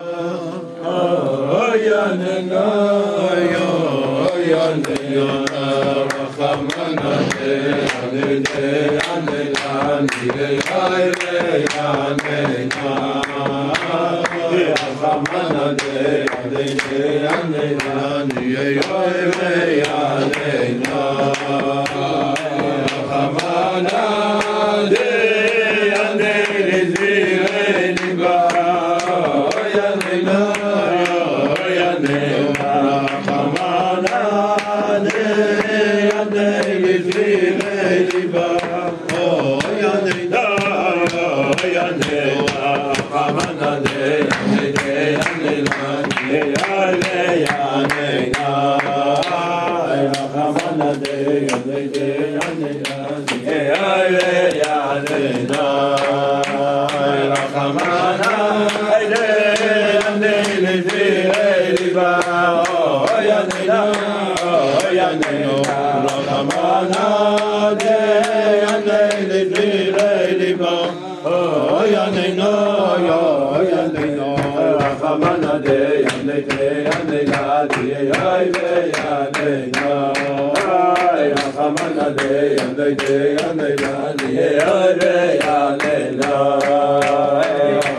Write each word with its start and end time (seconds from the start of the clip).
Amen. 0.00 0.38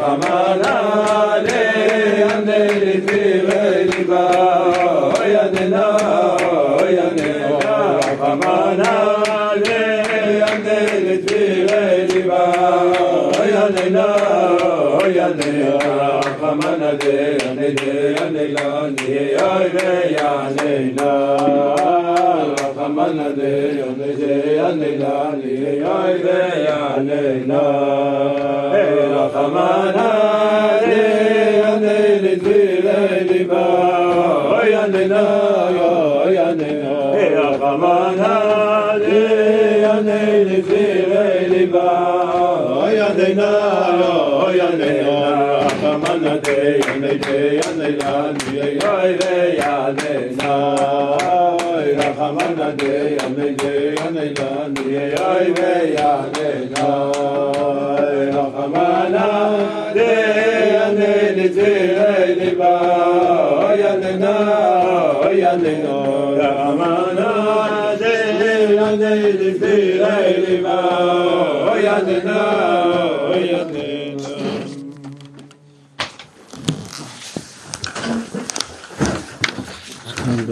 Ramana 0.02 1.09
ne 16.90 17.34
ne 17.56 17.70
ne 18.34 18.48
la 18.54 18.90
ne 18.98 19.32
ya 19.34 19.50
ne 19.74 19.88
ya 20.16 20.32
ne 20.56 20.94
la 20.98 21.19
anande 23.10 23.52
yone 23.80 24.10
je 24.20 24.34
ni 24.80 24.90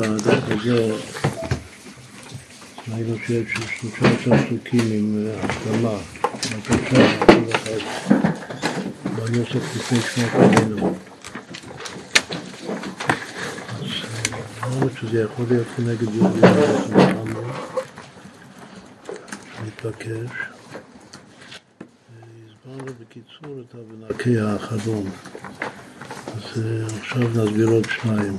כאן 0.03 0.17
בדף 0.17 0.43
הזה 0.51 1.16
ראינו 2.98 3.18
שיש 3.26 3.54
שלושה 3.80 4.38
פסוקים 4.38 4.92
עם 4.92 5.28
הקדמה, 5.44 5.98
בבקשה, 6.34 7.26
בנוסח 9.16 9.76
לפני 9.76 10.00
שנות 10.02 10.32
עלינו. 10.34 10.96
אז 13.70 13.86
אמרנו 14.64 14.90
שזה 15.02 15.22
יכול 15.22 15.46
להיות 15.50 15.68
כנגד 15.78 16.16
יהודים, 16.16 16.44
להתבקש. 19.66 20.32
הסברנו 22.48 22.92
בקיצור 23.00 23.62
את 23.62 23.76
המנקי 23.76 24.40
האחרון. 24.40 25.10
אז 26.28 26.64
עכשיו 27.00 27.22
נסביר 27.22 27.68
עוד 27.68 27.88
שניים. 27.90 28.38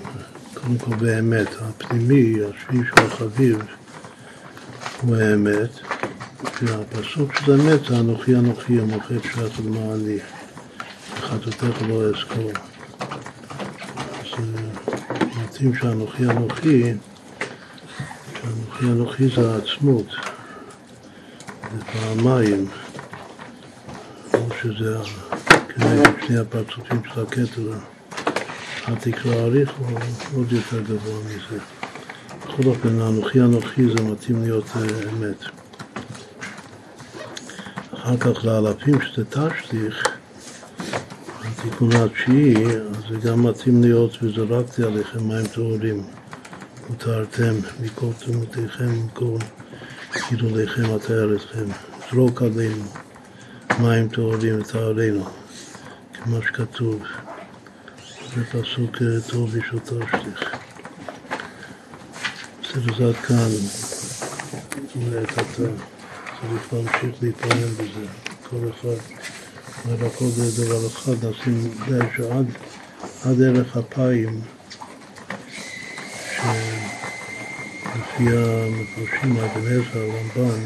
קודם 0.54 0.78
כל 0.78 0.94
באמת, 0.97 1.48
הפנימי, 1.60 2.34
השביב 2.44 2.84
של 2.84 3.06
החביב, 3.06 3.58
הוא 5.00 5.16
האמת. 5.16 5.70
והפסוק 6.62 7.34
של 7.34 7.53
אמת 7.53 7.84
זה 7.84 7.98
אנוכי 7.98 8.34
אנוכי 8.34 8.81
המוכר 8.81 9.19
פשט 9.19 9.60
ולמעני. 9.60 10.19
וחטאתך 11.19 11.82
לא 11.88 12.03
אזכור. 12.09 12.50
אז 13.91 14.44
מתאים 15.44 15.75
שאנוכי 15.75 16.25
אנוכי, 16.25 16.94
שאנוכי 18.41 18.84
אנוכי 18.84 19.28
זה 19.28 19.54
העצמות. 19.54 20.06
זה 21.62 21.84
פעמיים, 21.92 22.69
או 24.34 24.48
שזה 24.62 24.97
כנגד 25.69 26.10
שני 26.26 26.38
הפרצופים 26.38 27.03
של 27.15 27.20
הכתר. 27.20 27.72
התקרה 28.86 29.34
אריך 29.34 29.72
הוא 29.78 29.98
עוד 30.34 30.53
יותר 30.53 30.80
גבוה 30.82 31.20
מזה. 31.25 31.78
בכל 32.58 32.69
אופן, 32.69 33.00
אנוכי 33.00 33.41
אנוכי 33.41 33.82
זה 33.88 34.02
מתאים 34.02 34.42
להיות 34.42 34.64
אמת. 34.76 35.44
אחר 37.94 38.16
כך 38.16 38.44
לאלפים 38.44 39.00
שזה 39.00 39.24
תשליך, 39.24 40.19
התיקון 41.44 41.91
התשיעי, 41.92 42.66
זה 43.08 43.28
גם 43.28 43.47
מתאים 43.47 43.82
להיות 43.82 44.22
וזרקתי 44.22 44.82
עליכם 44.82 45.28
מים 45.28 45.47
טהורים 45.47 46.02
ותארתם 46.91 47.54
מכל 47.80 48.12
תמותיכם 48.18 48.88
ומכל 48.88 49.38
גילוליכם 50.30 50.97
אתאר 50.97 51.36
אתכם. 51.36 51.64
זרוק 52.10 52.42
עלינו 52.42 52.84
מים 53.78 54.08
טהורים 54.08 54.60
ותארנו, 54.60 55.24
כמו 56.12 56.42
שכתוב. 56.42 57.02
זה 58.36 58.44
פסוק 58.44 58.97
טוב 59.28 59.50
בשעותו 59.50 59.97
זה 62.74 63.09
עד 63.09 63.15
כאן 63.15 63.48
לעת 65.10 65.32
עתה. 65.32 65.62
צריך 66.41 66.72
להמשיך 66.72 67.22
להתפעל 67.22 67.68
בזה. 67.78 68.06
כל 68.50 68.56
אחד 68.70 68.98
אומר 69.84 70.06
הכל 70.06 70.24
דבר 70.56 70.86
אחד, 70.86 71.24
נשים 71.24 71.70
לב 71.88 72.04
שעד 72.16 72.47
עד 73.24 73.42
ערך 73.42 73.76
אפיים, 73.76 74.41
שלפי 76.36 78.24
המפרשים, 78.36 79.36
אבן 79.36 79.66
עזרא, 79.66 80.00
הרמב"ן, 80.00 80.60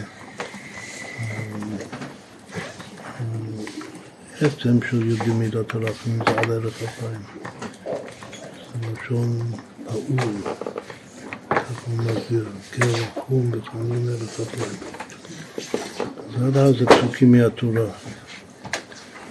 עצם 4.41 4.79
של 4.91 5.11
י"ג 5.11 5.29
מידת 5.29 5.75
הרחמים 5.75 6.19
זה 6.27 6.39
על 6.39 6.53
ערך 6.53 6.83
אפיים. 6.83 7.23
זה 8.83 8.89
לשון 8.93 9.53
פעול, 9.85 10.72
מסביר, 11.97 12.45
קרח 12.71 13.09
חום 13.15 13.51
וחמים 13.53 14.09
ערך 14.09 14.41
אפיים. 14.41 14.79
אז 16.37 16.43
עד 16.43 16.57
אז 16.57 16.75
זה 16.79 16.87
פסוקים 16.87 17.33
מהתורה. 17.33 17.87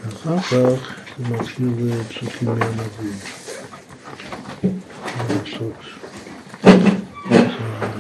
ואחר 0.04 0.40
כך 0.40 0.96
זה 1.18 1.36
מתחיל 1.36 1.68
בפסוקים 1.68 2.48
מהנביא. 2.48 3.13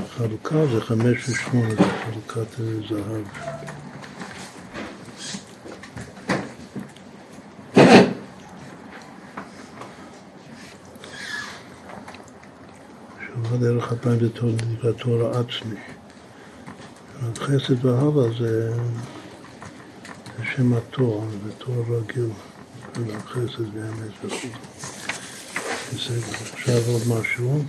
החלוקה 0.05 0.65
זה 0.73 0.81
חמש 0.81 1.29
ושמונה, 1.29 1.69
זה 1.69 1.83
חלוקת 2.05 2.55
זהב. 2.89 3.60
הפעם 13.91 14.19
זה 14.19 14.27
נקרא 14.71 14.91
תואר 14.91 15.39
עצמי. 15.39 15.75
חסד 17.37 17.85
ואהבה 17.85 18.21
זה, 18.39 18.73
שם 20.55 20.73
התואר, 20.73 21.19
זה 21.45 21.51
תואר 21.57 21.83
רגיל, 21.89 22.29
חסד 23.27 23.63
ואמת 23.73 24.11
וכו'. 24.25 24.47
בסדר, 25.93 26.37
עכשיו 26.53 26.75
עוד 26.87 27.01
משהו. 27.07 27.63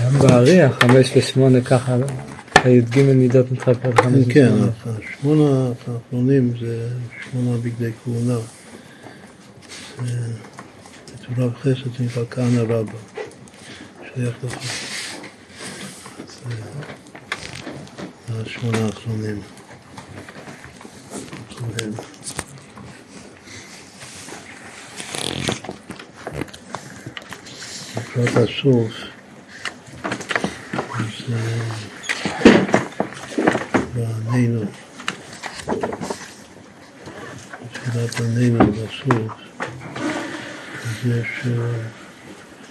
גם 0.00 0.18
באריח, 0.18 0.78
חמש 0.80 1.16
ושמונה 1.16 1.60
ככה, 1.60 1.96
הי"ג 2.54 3.02
מידות 3.02 3.52
מתחלקות 3.52 4.00
חמש 4.00 4.24
ושמונה. 4.26 4.34
כן, 4.34 4.52
השמונה 4.84 5.72
האחרונים 5.88 6.52
זה 6.60 6.88
שמונה 7.30 7.56
בגדי 7.58 7.90
כהונה. 8.04 8.38
בתורה 9.98 11.46
וחסד 11.46 11.96
זה 11.98 12.04
נקרא 12.04 12.22
כהנא 12.30 12.60
רבא, 12.60 12.92
שייך 14.14 14.34
לך. 14.44 14.54
זה 18.28 18.42
השמונה 18.46 18.78
האחרונים. 18.86 19.42
לקראת 27.96 28.36
הסוף, 28.36 28.92
אז 30.74 31.34
בענינו, 33.94 34.62
בתחילת 37.62 38.20
ענינו 38.20 38.72
בסוף, 38.72 39.47
אז 40.98 41.06
יש 41.06 41.46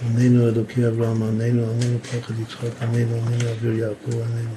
ענינו 0.06 0.48
אלוקי 0.48 0.86
אברהם, 0.86 1.22
ענינו, 1.22 1.70
ענינו 1.70 1.98
פחד 1.98 2.34
יצחק, 2.40 2.82
ענינו, 2.82 3.16
ענינו 3.16 3.50
אוויר 3.50 3.78
יעקב, 3.78 4.12
ענינו. 4.12 4.54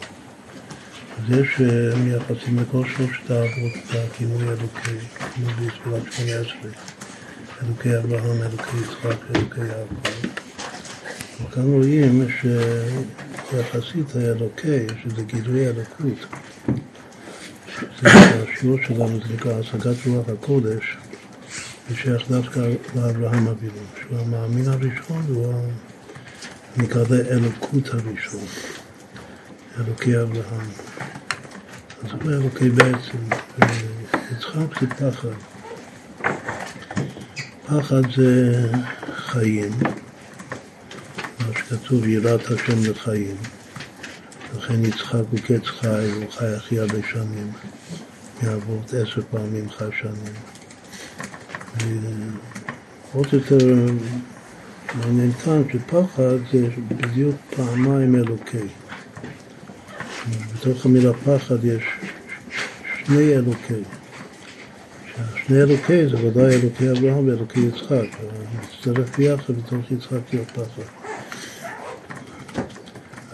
אז 1.18 1.40
יש 1.40 1.62
מייחסים 1.98 2.60
לכל 2.60 2.84
שלושת 2.96 3.32
האבות 3.32 3.74
את 3.86 3.96
הכינוי 3.96 4.44
אלוקי, 4.44 4.98
כמו 5.18 5.46
בסביבת 5.46 6.14
שמונה 6.14 6.32
עשרה, 6.32 6.72
אלוקי 7.64 7.98
אברהם, 7.98 8.42
אלוקי 8.42 8.78
יצחק, 8.78 9.18
אלוקי 9.36 9.62
יעקב. 9.62 10.28
וכאן 11.46 11.74
רואים 11.74 12.28
שיחסית 12.42 14.16
האלוקי, 14.16 14.88
שזה 15.04 15.24
גילוי 15.24 15.68
אלוקות, 15.68 16.26
זה 18.02 18.10
השיעור 18.10 18.78
שלנו, 18.88 19.20
זה 19.28 19.34
נקרא 19.34 19.60
השגת 19.60 19.96
רוח 20.08 20.30
הקודש, 20.30 20.98
זה 21.92 21.98
שייך 21.98 22.32
דווקא 22.32 22.60
לאברהם 22.96 23.48
אבינו, 23.48 23.74
שהוא 24.02 24.20
המאמין 24.20 24.68
הראשון 24.68 25.24
והוא 25.28 25.54
נקרא 26.78 27.04
אלוקות 27.32 27.88
הראשון, 27.88 28.46
אלוקי 29.78 30.22
אברהם. 30.22 30.70
אז 32.04 32.12
הוא 32.12 32.32
אלוקי 32.32 32.70
בעצם, 32.70 33.18
ויצחק 33.58 34.82
זה 34.82 34.88
פחד. 34.88 35.30
פחד 37.66 38.02
זה 38.16 38.72
חיים. 39.16 39.72
כתוב 41.70 42.08
יראת 42.08 42.52
השם 42.52 42.92
לחיים. 42.92 43.36
לכן 44.58 44.86
יצחק 44.86 45.24
הוא 45.32 45.40
קץ 45.40 45.66
חי, 45.66 46.12
הוא 46.16 46.32
חי 46.32 46.54
הכי 46.56 46.80
הרבה 46.80 46.98
שנים. 47.12 47.52
יעבור 48.44 48.82
עשר 48.86 49.22
פעמים 49.32 49.70
חי 49.70 49.86
שנים. 51.80 52.38
ועוד 53.14 53.28
יותר 53.34 53.76
מעניין 54.96 55.32
כאן 55.32 55.62
שפחד 55.72 56.38
זה 56.52 56.68
בדיוק 56.88 57.36
פעמיים 57.56 58.16
אלוקי. 58.16 58.68
בתוך 60.56 60.86
המילה 60.86 61.14
פחד 61.14 61.66
יש 61.66 61.84
שני 63.06 63.34
אלוקי. 63.34 63.84
שני 65.36 65.62
אלוקי 65.62 66.08
זה 66.08 66.28
ודאי 66.28 66.56
אלוקי 66.56 66.92
אברהם 66.92 67.28
ואלוקי 67.28 67.60
יצחק. 67.60 68.06
מצטרף 68.62 69.18
ביחד 69.18 69.54
בתוך 69.54 69.92
יצחק 69.92 70.34
להיות 70.34 70.52
פחד. 70.52 70.84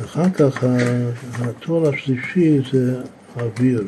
אחר 0.06 0.30
כך 0.30 0.64
התואר 1.40 1.90
השלישי 1.90 2.60
זה 2.72 3.02
אוויר. 3.36 3.84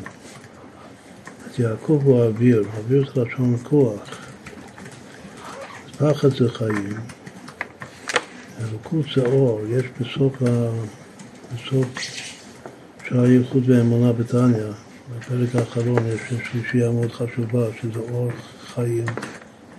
יעקב 1.58 2.00
הוא 2.04 2.24
אוויר, 2.24 2.64
אוויר 2.78 3.12
זה 3.14 3.24
לשון 3.24 3.56
כוח. 3.62 4.19
פחד 6.00 6.28
זה 6.28 6.50
חיים, 6.50 6.94
אלוקות 8.60 9.06
זה 9.14 9.22
אור, 9.22 9.60
יש 9.68 9.84
בסוף, 10.00 10.42
ה... 10.42 10.70
בסוף 11.54 11.88
שער 13.08 13.26
ייחוד 13.26 13.70
ואמונה 13.70 14.12
בתניא, 14.12 14.64
בפרק 15.18 15.54
האחרון 15.54 16.06
יש 16.06 16.20
שלישייה 16.50 16.90
מאוד 16.90 17.12
חשובה, 17.12 17.66
שזה 17.80 18.00
אור 18.12 18.30
חיים, 18.74 19.04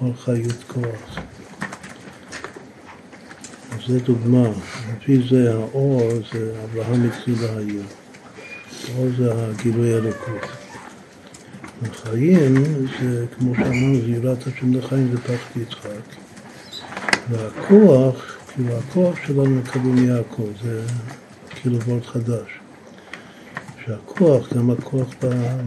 אור 0.01 0.13
חיות 0.23 0.63
כוח. 0.67 1.19
זה 3.87 3.99
דוגמה, 3.99 4.49
לפי 4.97 5.17
זה 5.29 5.53
האור 5.53 6.01
זה 6.33 6.53
אברהם 6.63 7.09
התחיל 7.09 7.35
להעיר. 7.41 7.83
האור 8.89 9.07
זה 9.17 9.31
הגילוי 9.33 9.93
אלוקות. 9.93 10.60
החיים 11.81 12.55
זה, 13.01 13.25
כמו 13.37 13.55
שאמרנו, 13.55 14.01
זה 14.01 14.07
יראת 14.07 14.47
השם 14.47 14.73
לחיים 14.73 15.11
זה 15.11 15.21
פחד 15.21 15.61
יצחק. 15.61 16.15
והכוח, 17.29 18.37
כאילו 18.53 18.77
הכוח 18.77 19.15
שלנו 19.27 19.45
מקבל 19.45 19.89
מיעקב, 19.89 20.47
זה 20.63 20.83
כאילו 21.49 21.79
וורט 21.81 22.05
חדש. 22.05 22.49
שהכוח, 23.85 24.53
גם 24.53 24.71
הכוח 24.71 25.07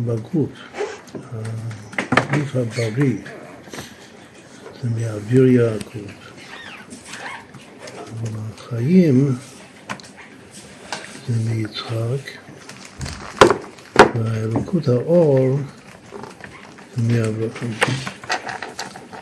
בגוף, 0.06 0.50
הגוף 2.10 2.56
הבריא, 2.56 3.16
זה 4.82 4.88
מאוויר 4.90 5.46
יעקב. 5.46 6.24
החיים 8.74 9.36
זה 11.28 11.50
מיצחק, 11.50 12.30
והאלוקות 14.14 14.88
האור 14.88 15.58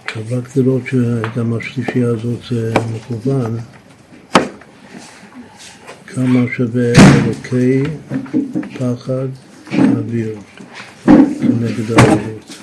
עכשיו 0.04 0.22
רק 0.30 0.56
לראות 0.56 0.82
שגם 0.86 1.54
השלישייה 1.54 2.08
הזאת 2.08 2.38
זה 2.50 2.72
מכוון, 2.94 3.58
כמה 6.06 6.40
שווה 6.56 6.92
אלוקי 6.92 7.82
פחד 8.78 9.28
אוויר, 9.72 10.38
זה 11.04 11.48
נגד 11.60 11.90
האבות. 11.90 12.54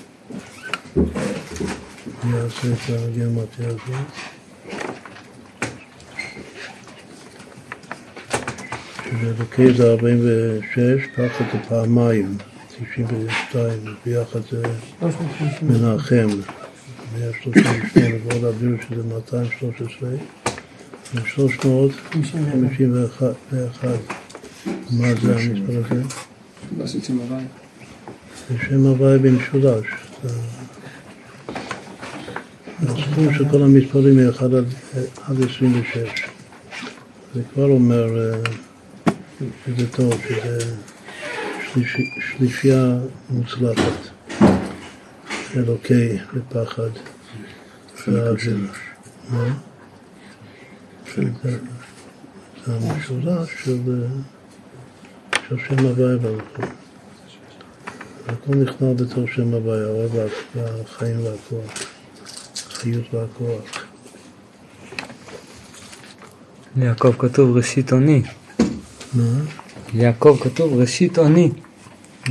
אני 2.23 2.41
אעשה 2.41 2.67
את 2.73 2.89
הגרמטיה 2.89 3.67
הזאת. 3.67 4.05
שבאלוקי 9.05 9.73
זה 9.73 9.91
46, 9.91 11.05
ככה 11.17 11.43
זה 11.53 11.59
פעמיים, 11.69 12.37
92, 12.79 13.69
ביחד 14.05 14.39
זה 14.51 14.61
מנחם, 15.61 16.27
138 17.19 18.15
ועוד 18.25 18.43
אוויר 18.43 18.77
שזה 18.89 19.03
213, 19.03 20.09
ו-351. 21.15 23.23
מה 24.91 25.07
זה 25.21 25.35
המספר 25.35 25.81
הזה? 25.85 26.01
זה 28.49 28.55
שם 28.69 28.85
הוואי 28.85 29.17
במשולש. 29.17 29.85
הסכום 32.81 33.33
של 33.33 33.49
כל 33.51 33.63
המספרים 33.63 34.17
מ-1 34.17 34.43
עד 35.23 35.43
26. 35.49 35.95
זה 37.35 37.41
כבר 37.53 37.65
אומר 37.65 38.07
שזה 39.65 39.87
טוב, 39.91 40.13
שזה 40.27 40.59
שלישייה 42.19 42.95
מוצלחת. 43.29 44.09
אלוקי 45.55 46.17
ואוויר. 48.07 48.57
זה 52.65 52.73
המשולש 52.75 53.49
של 53.63 55.57
שם 55.67 55.79
הוואי 55.79 56.13
הוא. 56.13 56.41
הכל 58.27 58.55
נכנע 58.55 58.93
בתור 58.93 59.27
שם 59.27 59.53
הוויה, 59.53 59.87
האוהב 59.87 60.11
והחיים 60.55 61.17
והכוח, 61.23 61.71
החיות 62.71 63.13
והכוח. 63.13 63.85
ליעקב 66.75 67.13
כתוב 67.19 67.57
ראשית 67.57 67.91
אוני. 67.93 68.23
מה? 69.13 69.23
ליעקב 69.93 70.37
כתוב 70.43 70.73
ראשית 70.73 71.17
אוני. 71.17 71.51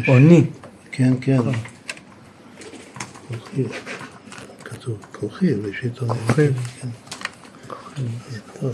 אוני. 0.09 0.45
כן, 0.93 1.13
כן. 1.21 1.39
כוחי. 3.29 3.63
כתוב 4.65 4.99
כוחי, 5.13 5.55
ראשית 5.55 6.01
אוני. 6.01 6.15
כוחי. 6.27 6.47
כן. 6.81 6.89
טוב. 8.61 8.73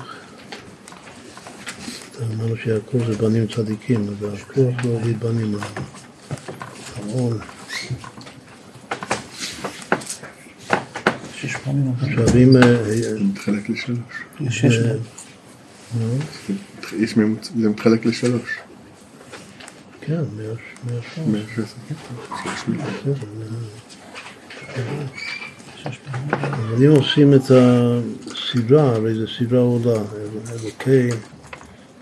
אמרנו 2.34 2.56
שיעקב 2.56 3.04
זה 3.06 3.16
בנים 3.16 3.46
צדיקים, 3.46 4.08
אז 4.08 4.40
הכוח 4.40 4.84
לא 4.84 4.90
הוליד 4.90 5.20
בנים. 5.20 5.56
פעמים 11.64 11.92
עכשיו 12.00 12.42
אם... 12.42 12.56
אה, 12.56 12.62
מתחלק 13.20 13.68
לשלוש. 13.68 13.98
אה, 14.40 14.94
יש 16.98 17.16
ממוצע, 17.16 17.50
זה 17.60 17.68
מתחלק 17.68 18.06
לשלוש. 18.06 18.58
כן, 20.06 20.22
מאה 20.36 20.54
שעות. 21.14 21.28
מאה. 21.28 21.40
שש. 25.76 25.98
אבל 26.30 26.86
אם 26.86 26.90
עושים 26.90 27.34
את 27.34 27.50
הסדרה, 27.50 28.82
הרי 28.82 29.14
זו 29.14 29.26
סדרה 29.38 29.60
עולה, 29.60 30.00
אלוקי 30.52 31.08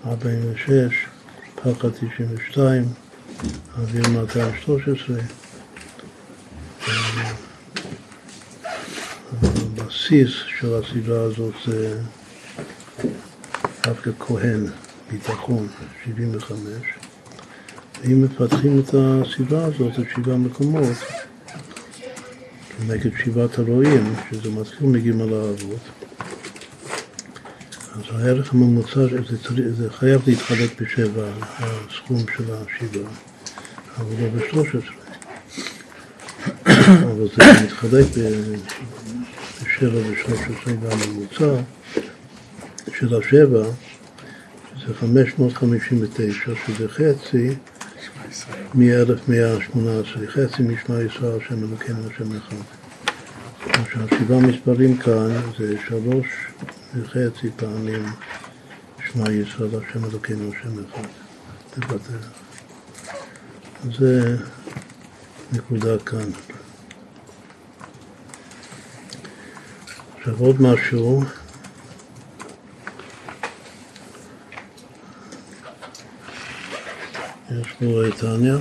46, 0.06 1.06
פחד 1.54 1.88
92, 1.90 2.84
אוויר 3.78 4.08
213. 4.08 5.16
הבסיס 9.42 10.30
של 10.60 10.74
הסדרה 10.74 11.22
הזאת 11.22 11.54
זה 11.66 12.00
דווקא 13.82 14.10
כהן, 14.18 14.66
ביטחון, 15.10 15.68
75. 16.04 17.01
ואם 18.02 18.22
מפתחים 18.22 18.80
את 18.80 18.94
הסדרה 18.94 19.64
הזאת, 19.64 19.92
את 19.98 20.04
שבעה 20.14 20.36
מקומות, 20.36 20.96
נגד 22.86 23.10
שבעת 23.24 23.58
הרועים, 23.58 24.14
שזה 24.30 24.50
מתחיל 24.50 24.86
מגימל 24.86 25.34
האבות, 25.34 25.80
אז 27.94 28.02
הערך 28.10 28.52
הממוצע, 28.52 29.00
זה, 29.54 29.72
זה 29.72 29.90
חייב 29.90 30.22
להתחלק 30.26 30.82
בשבע, 30.82 31.32
הסכום 31.40 32.18
של 32.36 32.44
השבעה, 32.54 33.10
אבל 33.98 34.14
לא 34.20 34.28
בשלוש 34.28 34.68
עשרה. 34.68 35.02
אבל 37.12 37.28
זה 37.36 37.64
מתחלק 37.64 38.06
בשבע 39.62 40.00
ושלוש 40.10 40.40
עשרה 40.40 40.74
והממוצע 40.80 41.62
של 42.98 43.14
השבע, 43.18 43.64
שזה 44.76 44.94
559, 44.94 46.52
שזה 46.66 46.88
חצי 46.88 47.54
מ-1118, 48.74 50.28
חצי 50.28 50.62
משמע 50.62 51.02
ישראל, 51.02 51.38
השם 51.40 51.64
אלוקינו, 51.68 51.98
השם 52.10 52.36
אחד. 52.36 52.56
עכשיו, 53.64 54.08
שבעה 54.08 54.40
מספרים 54.40 54.96
כאן 54.96 55.40
זה 55.58 55.74
שלוש 55.88 56.26
וחצי 56.94 57.50
פעמים 57.56 58.04
שמע 59.06 59.30
ישראל, 59.32 59.70
השם 59.70 60.04
אלוקינו, 60.04 60.50
השם 60.52 60.84
אחד. 60.84 61.08
תוותר. 61.70 62.18
זה 63.98 64.36
נקודה 65.52 65.98
כאן. 65.98 66.30
עכשיו 70.18 70.34
עוד 70.38 70.62
משהו. 70.62 71.22
יש 77.60 77.66
את 78.08 78.18
טניה. 78.20 78.56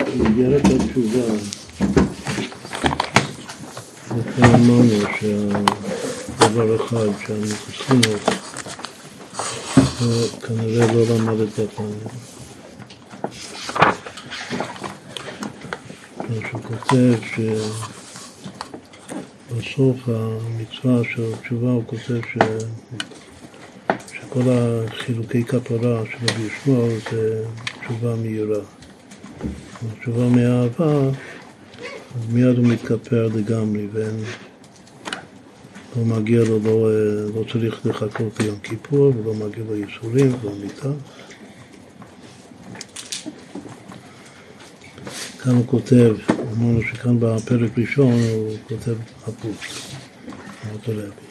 במסגרת 0.00 0.64
התשובה, 0.64 1.34
וכבר 4.16 4.54
אמרנו 4.54 5.00
שהדבר 5.20 6.76
אחד 6.76 7.08
שהמקוסים 7.26 8.00
כנראה 10.46 10.92
לא 10.92 11.02
למד 11.14 11.40
את 11.40 11.58
הפעם. 11.58 11.90
שהוא 16.50 16.60
כותב 16.62 17.14
שבסוף 19.50 19.96
המצווה 20.06 21.04
של 21.14 21.32
התשובה 21.34 21.70
הוא 21.70 21.82
כותב 21.86 22.20
ש... 22.32 22.38
שכל 24.12 24.42
החילוקי 24.50 25.44
כפרה 25.44 26.02
של 26.10 26.18
רבי 26.22 26.42
ישמעאל 26.42 26.98
זה 27.10 27.44
תשובה 27.80 28.16
מהירה. 28.16 28.60
תשובה 30.00 30.28
מאהבה, 30.28 31.10
מיד 32.32 32.58
הוא 32.58 32.66
מתכפר 32.66 33.28
לגמרי 33.34 33.86
ואין 33.92 34.24
לא 35.96 36.04
מגיע 36.04 36.40
לו, 36.40 36.58
לא, 36.64 36.90
לא 37.34 37.44
צריך 37.52 37.86
לחכות 37.86 38.38
ביום 38.38 38.58
כיפור, 38.62 39.12
ולא 39.16 39.34
מגיע 39.34 39.64
לו 39.68 39.76
ייסורים 39.76 40.34
ולא 40.42 40.52
מיטה. 40.62 40.90
כאן 45.42 45.52
הוא 45.52 45.66
כותב, 45.66 46.14
אמרנו 46.30 46.82
שכאן 46.82 47.16
בפרק 47.20 47.78
ראשון 47.78 48.12
הוא 48.12 48.56
כותב 48.68 48.94
הפוך, 49.26 49.56
אותו 50.72 50.92
רבי. 50.92 51.30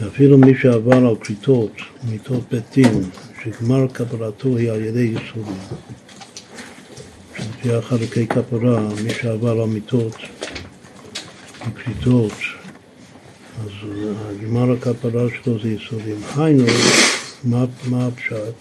ואפילו 0.00 0.38
מי 0.38 0.52
שעבר 0.62 0.96
על 0.96 1.16
כריתות, 1.20 1.72
מיתות 2.10 2.42
בית 2.50 2.64
דין, 2.74 3.02
שגמר 3.42 3.86
קבלתו 3.92 4.56
היא 4.56 4.70
על 4.70 4.84
ידי 4.84 5.00
ייסורים. 5.00 5.56
לפי 7.64 7.74
החלוקי 7.74 8.26
כפרה, 8.26 8.88
מי 9.04 9.10
שעבר 9.10 9.50
על 9.50 9.68
מיתות 9.68 10.16
וכריתות, 11.68 12.32
אז 13.64 13.70
הגמר 14.30 14.72
הכפרה 14.72 15.26
שלו 15.42 15.58
זה 15.62 15.68
יסודים. 15.68 16.16
היינו, 16.36 16.64
מה, 17.44 17.64
מה 17.84 18.06
הפשט? 18.06 18.54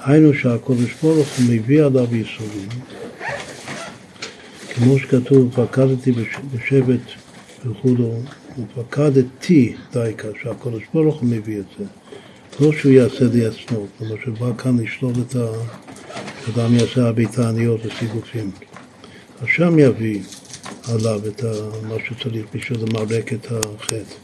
היינו 0.00 0.34
שהקודש 0.34 0.94
ברוך 1.02 1.28
הוא 1.38 1.46
מביא 1.48 1.82
עליו 1.82 2.16
יסודים. 2.16 2.68
כמו 4.74 4.98
שכתוב, 4.98 5.52
פקדתי 5.54 6.12
בשבט 6.54 7.00
וכולו, 7.66 8.14
ופקדתי 8.58 9.74
דייקה, 9.92 10.28
שהקודש 10.42 10.82
ברוך 10.94 11.20
הוא 11.20 11.28
מביא 11.28 11.58
את 11.58 11.64
זה. 11.78 11.84
לא 12.60 12.72
שהוא 12.72 12.92
יעשה 12.92 13.24
לי 13.24 13.46
עצמו, 13.46 13.86
כלומר 13.98 14.14
שבא 14.24 14.46
כאן 14.58 14.80
לשלול 14.80 15.12
את 15.28 15.36
ה... 15.36 15.46
אדם 16.48 16.74
יעשה 16.74 17.08
הביתה 17.08 17.48
עניות 17.48 17.80
וסיגופים. 17.86 18.50
אז 19.40 19.46
שם 19.48 19.78
יביא 19.78 20.20
עליו 20.88 21.20
את 21.28 21.44
מה 21.88 21.94
שצריך 22.08 22.46
בשביל 22.54 22.78
למרק 22.80 23.32
את 23.32 23.46
החטא. 23.46 24.14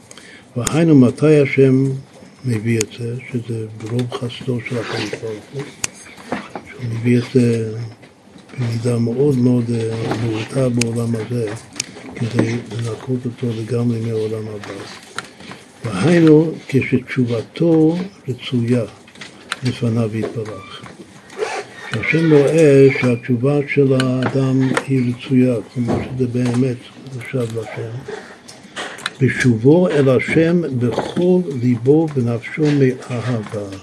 והיינו 0.56 0.94
מתי 0.94 1.40
השם 1.40 1.84
מביא 2.44 2.80
את 2.80 2.86
זה, 2.98 3.14
שזה 3.32 3.66
ברוב 3.78 4.12
חסדו 4.12 4.58
של 4.68 4.78
הקדוש 4.78 5.10
ברוך 5.10 5.44
הוא, 5.52 5.62
שהוא 6.68 6.84
מביא 6.84 7.18
את 7.18 7.24
זה 7.34 7.74
במידה 8.58 8.98
מאוד 8.98 9.38
מאוד 9.38 9.64
מעוטה 10.22 10.68
בעולם 10.68 11.14
הזה, 11.14 11.52
כדי 12.14 12.56
לנקות 12.76 13.24
אותו 13.24 13.46
לגמרי 13.60 14.00
מהעולם 14.00 14.48
הבא. 14.48 14.74
והיינו 15.84 16.52
כשתשובתו 16.68 17.98
רצויה 18.28 18.84
לפניו 19.64 20.16
יתברך. 20.16 20.87
השם 21.92 22.32
רואה 22.32 22.88
שהתשובה 23.00 23.58
של 23.68 23.92
האדם 23.92 24.60
היא 24.86 25.14
רצויה, 25.14 25.54
כלומר 25.74 25.94
שזה 26.04 26.26
באמת 26.26 26.76
נחשב 27.16 27.58
לשם. 27.58 27.90
בשובו 29.20 29.88
אל 29.88 30.08
השם 30.08 30.60
בכל 30.78 31.40
ליבו 31.62 32.06
ונפשו 32.14 32.62
מאהבה. 32.62 33.76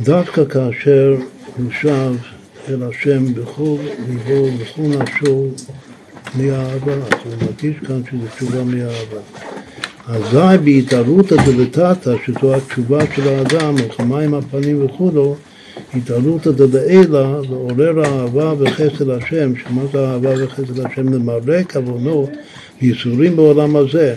דווקא 0.00 0.44
כאשר 0.44 1.16
הוא 1.56 1.70
שב 1.80 2.12
אל 2.68 2.82
השם 2.82 3.34
בכל 3.34 3.76
ליבו 4.08 4.32
ובכל 4.32 4.82
נפשו 4.82 5.48
מאהבה, 6.38 6.92
אז 6.92 7.20
הוא 7.24 7.34
מרגיש 7.42 7.76
כאן 7.86 8.02
שזו 8.10 8.26
תשובה 8.36 8.64
מאהבה. 8.64 9.20
אזי 10.06 10.58
בהתערותא 10.64 11.36
דלתתא, 11.36 12.14
שזו 12.26 12.54
התשובה 12.54 13.00
של 13.16 13.28
האדם, 13.28 13.74
מלחמה 13.74 14.20
עם 14.20 14.34
הפנים 14.34 14.84
וכולו, 14.84 15.36
התערותא 15.94 16.50
דלעילא, 16.50 17.40
לעורר 17.50 18.04
אהבה 18.04 18.54
וחסד 18.58 19.10
השם, 19.10 19.52
שמה 19.56 19.82
זה 19.92 20.06
אהבה 20.06 20.44
וחסד 20.44 20.86
השם? 20.86 21.12
למרק 21.12 21.76
עוונו 21.76 22.28
ייסורים 22.80 23.36
בעולם 23.36 23.76
הזה. 23.76 24.14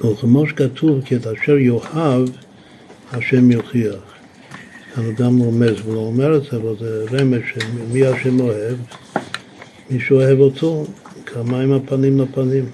וכמו 0.00 0.46
שכתוב, 0.46 1.00
כי 1.04 1.16
את 1.16 1.26
אשר 1.26 1.58
יאהב, 1.58 2.28
השם 3.12 3.50
יוכיח. 3.50 3.94
כאן 4.94 5.04
אדם 5.06 5.38
רומז, 5.38 5.74
הוא 5.84 5.94
לא 5.94 6.00
אומר 6.00 6.36
את 6.36 6.42
זה, 6.42 6.56
אבל 6.56 6.74
זה 6.80 7.04
רמז 7.12 7.40
שמי 7.54 8.06
השם 8.06 8.40
אוהב? 8.40 8.76
מי 9.90 10.00
שאוהב 10.00 10.40
אותו, 10.40 10.84
כמים 11.26 11.72
הפנים 11.72 12.20
לפנים. 12.20 12.64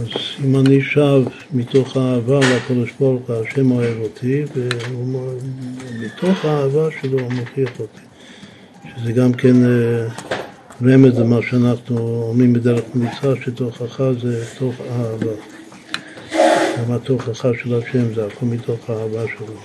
אז 0.00 0.06
אם 0.44 0.56
אני 0.56 0.80
שב 0.82 1.22
מתוך 1.52 1.96
האהבה 1.96 2.40
לקדוש 2.40 2.90
ברוך 3.00 3.22
הוא, 3.28 3.36
השם 3.36 3.70
אוהב 3.70 3.98
אותי, 4.00 4.42
ומתוך 4.54 6.44
האהבה 6.44 6.88
שלו 7.00 7.18
הוא 7.20 7.32
מוכיח 7.32 7.70
אותי. 7.80 8.00
שזה 8.96 9.12
גם 9.12 9.32
כן 9.32 9.64
אה, 9.64 10.06
רמז 10.82 11.18
למה 11.18 11.38
שאנחנו 11.50 12.26
אומרים 12.28 12.52
בדרך 12.52 12.84
מצווה, 12.94 13.34
שתוכחה 13.44 14.12
זה 14.22 14.44
תוך 14.58 14.74
אהבה. 14.90 15.32
גם 16.78 16.92
התוכחה 16.92 17.48
של 17.62 17.74
השם 17.74 18.14
זה 18.14 18.26
הכל 18.26 18.46
מתוך 18.46 18.90
האהבה 18.90 19.24
שלו. 19.38 19.56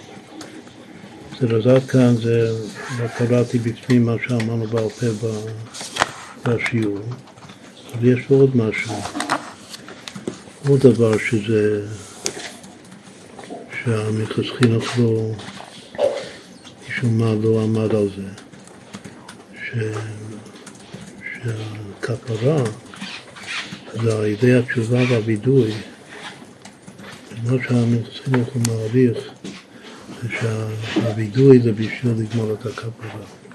זה 1.39 1.47
רזת 1.47 1.89
כאן, 1.89 2.15
זה, 2.15 2.51
קראתי 3.17 3.59
בפנים 3.59 4.05
מה 4.05 4.15
שאמרנו 4.27 4.67
בעל 4.67 4.89
פה 4.89 5.27
בשיעור, 6.45 6.99
אבל 7.93 8.07
יש 8.07 8.25
פה 8.27 8.35
עוד 8.35 8.57
משהו. 8.57 8.93
עוד 10.69 10.79
דבר 10.79 11.17
שזה, 11.17 11.81
שהמיכס 13.83 14.49
חינוך 14.57 14.99
לא, 14.99 15.31
משום 16.89 17.17
מה 17.17 17.33
לא 17.43 17.61
עמד 17.63 17.95
על 17.95 18.09
זה, 18.15 18.27
ש, 19.55 19.75
שהכפרה 21.33 22.63
זה 24.03 24.17
על 24.17 24.25
ידי 24.25 24.53
התשובה 24.53 24.99
והווידוי, 25.09 25.71
מה 27.43 27.57
שהמיכס 27.67 28.19
חינוך 28.25 28.49
הוא 28.53 28.61
מעריך, 28.61 29.17
זה 30.21 30.29
שהווידוי 30.39 31.59
זה 31.59 31.71
בשביל 31.71 32.13
לגמור 32.17 32.53
את 32.53 32.65
הכפרה. 32.65 33.48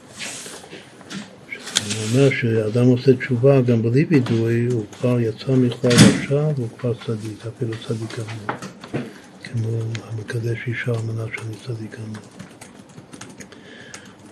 הוא 1.87 2.05
אומר 2.13 2.31
שאדם 2.31 2.87
עושה 2.87 3.17
תשובה 3.17 3.61
גם 3.61 3.83
בלי 3.83 4.07
וידוי, 4.09 4.67
הוא 4.73 4.85
כבר 5.01 5.21
יצא 5.21 5.53
מכלל 5.53 5.91
רשע 5.91 6.49
והוא 6.57 6.69
כבר 6.79 6.95
צדיק, 7.07 7.47
אפילו 7.47 7.73
צדיק 7.89 8.19
גמור. 8.19 8.59
כמו 9.45 9.69
המקדש 10.11 10.59
אישה 10.67 10.91
על 10.91 11.03
מנת 11.07 11.29
שאני 11.37 11.55
צדיק 11.67 11.97
גמור. 11.97 12.23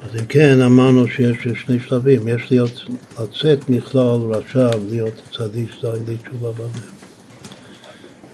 אז 0.02 0.20
אם 0.20 0.26
כן, 0.26 0.60
אמרנו 0.60 1.08
שיש 1.08 1.48
שני 1.54 1.80
שלבים, 1.80 2.28
יש 2.28 2.50
להיות, 2.50 2.84
לצאת 3.20 3.70
מכלל 3.70 4.18
רשע 4.30 4.70
ולהיות 4.76 5.14
צדיק, 5.36 5.70
זה 5.82 5.90
על 5.90 5.96
ידי 5.96 6.16
תשובה 6.16 6.52
בלב. 6.52 6.90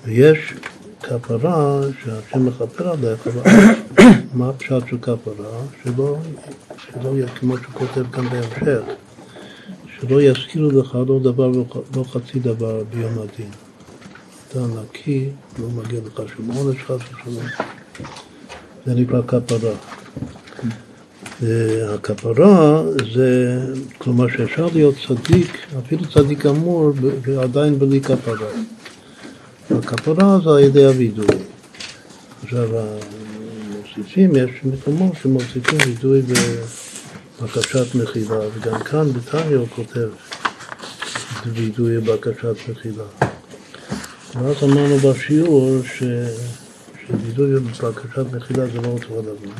ויש 0.04 0.38
כפרה 1.02 1.80
שהשם 2.04 2.46
מכפר 2.46 2.88
עליך, 2.88 3.28
מה 4.34 4.48
הפשט 4.48 4.88
של 4.90 4.98
כפרה? 5.02 5.60
שלא, 5.84 6.16
שלא 6.78 7.08
יהיה 7.16 7.28
כמו 7.28 7.58
שכותב 7.58 8.04
כאן 8.12 8.28
בהמשך. 8.28 8.82
שלא 10.00 10.22
יזכירו 10.22 10.70
לך 10.70 10.98
לא 11.08 11.18
דבר 11.22 11.50
ולא 11.50 12.04
חצי 12.04 12.38
דבר 12.38 12.82
ביום 12.90 13.12
הדין. 13.12 13.50
אתה 14.48 14.60
נקי, 14.60 15.28
לא 15.58 15.68
מגיע 15.68 16.00
לך 16.06 16.22
שום 16.36 16.50
עונש 16.50 16.76
חס 16.82 17.00
ושלום. 17.12 17.44
זה 18.86 18.94
נקרא 18.94 19.20
כפרה. 19.22 19.72
הכפרה 21.94 22.82
זה, 23.14 23.60
כלומר 23.98 24.28
שאפשר 24.28 24.68
להיות 24.74 24.94
צדיק, 25.08 25.56
אפילו 25.78 26.10
צדיק 26.10 26.46
אמור, 26.46 26.92
ועדיין 27.22 27.78
בלי 27.78 28.00
כפרה. 28.00 28.48
הכפרה 29.70 30.38
זה 30.44 30.50
על 30.50 30.58
ידי 30.58 30.84
הווידוי. 30.84 31.26
עכשיו, 32.42 32.68
המוסיפים, 32.78 34.36
יש 34.36 34.50
מקומות 34.64 35.12
שמוסיפים 35.22 35.78
וידוי 35.86 36.22
ב... 36.22 36.32
בקשת 37.42 37.94
מחילה, 37.94 38.38
וגם 38.54 38.82
כאן 38.82 39.12
בתניא 39.12 39.56
הוא 39.56 39.68
כותב 39.68 40.08
וידוי 41.46 42.00
בקשת 42.00 42.56
מחילה. 42.68 43.04
ואז 44.34 44.62
אמרנו 44.62 44.98
בשיעור 44.98 45.82
ש... 45.84 46.02
שווידוי 47.06 47.60
בקשת 47.60 48.32
מחילה 48.32 48.66
זה 48.66 48.80
לא 48.80 48.88
אותו 48.88 49.18
הדבר, 49.18 49.50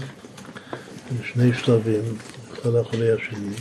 זה 1.10 1.24
שני 1.32 1.50
שלבים, 1.54 2.02
אחד 2.52 2.74
אחרי 2.74 3.12
השני. 3.12 3.54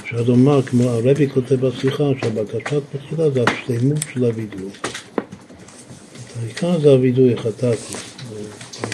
אפשר 0.00 0.22
לומר, 0.22 0.62
כמו 0.62 0.90
הרבי 0.90 1.30
כותב 1.30 1.66
בשיחה, 1.66 2.04
שהבקשת 2.20 2.82
מחילה 2.94 3.30
זה 3.30 3.44
השלמות 3.46 3.98
של 4.12 4.24
הווידוי. 4.24 4.70
העיקר 6.42 6.80
זה 6.80 6.88
הווידוי, 6.90 7.36
חטאתי, 7.36 7.94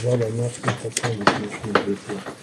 אבל 0.03 0.23
אנחנו 0.23 0.73
חטאנו 0.83 1.25
כמו 1.25 1.47
שמדבר. 1.63 2.42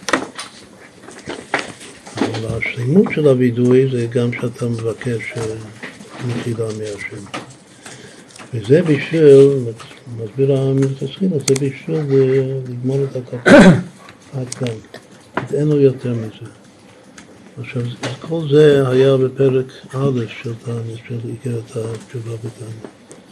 אבל 2.40 2.58
השלמות 2.58 3.06
של 3.14 3.28
הווידוי 3.28 3.90
זה 3.92 4.06
גם 4.06 4.32
שאתה 4.32 4.66
מבקש 4.68 5.32
מחילה 6.26 6.66
מהשם. 6.66 7.24
וזה 8.54 8.82
בשביל, 8.82 9.48
מסביר 10.16 10.56
המלכסחינה, 10.56 11.36
זה 11.46 11.54
בשביל 11.54 11.96
אה, 11.96 12.58
לגמור 12.68 13.04
את 13.04 13.16
הכפרה 13.16 13.70
עד 14.40 14.54
כאן. 14.54 14.74
אין 15.54 15.68
לו 15.68 15.80
יותר 15.80 16.14
מזה. 16.14 16.50
עכשיו, 17.60 17.82
כל 18.20 18.40
זה 18.50 18.88
היה 18.88 19.16
בפרק 19.16 19.66
א' 19.94 20.20
של 20.42 20.52
תניא, 20.64 20.96
של 21.08 21.18
איגרת 21.24 21.76
התשובה 21.76 22.36
בתניא. 22.36 22.90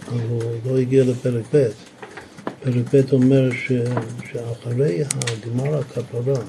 אבל 0.09 0.21
הוא 0.29 0.43
לא 0.67 0.79
הגיע 0.79 1.05
לפרק 1.05 1.45
ב'. 1.55 1.69
פרק 2.63 2.95
ב' 2.95 3.13
אומר 3.13 3.51
ש, 3.53 3.73
שאחרי 4.33 5.03
הגמר 5.03 5.79
הכפרה 5.79 6.43